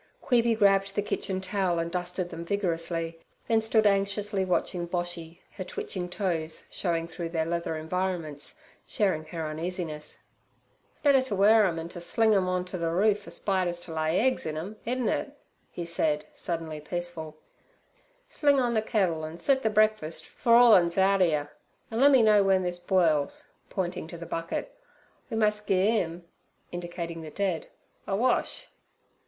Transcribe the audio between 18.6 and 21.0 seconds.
ther kettle an' set ther breakfuss for all 'an's